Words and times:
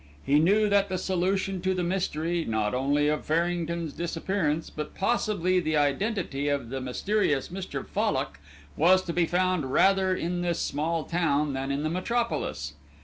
He 0.23 0.39
knew 0.39 0.67
that 0.67 0.89
the 0.89 0.97
solution 0.97 1.61
to 1.61 1.75
the 1.75 1.83
mystery, 1.83 2.43
not 2.43 2.73
only 2.73 3.07
of 3.07 3.23
Farrington's 3.23 3.93
disappearance, 3.93 4.71
but 4.71 4.95
possibly 4.95 5.59
the 5.59 5.77
identity 5.77 6.47
of 6.49 6.69
the 6.71 6.81
mysterious 6.81 7.49
Mr. 7.49 7.87
Fallock, 7.87 8.39
was 8.75 9.03
to 9.03 9.13
be 9.13 9.27
found 9.27 9.71
rather 9.71 10.15
in 10.15 10.41
this 10.41 10.57
small 10.57 11.03
town 11.03 11.53
than 11.53 11.69
in 11.71 11.83
the 11.83 11.89
metropolis. 11.91 12.73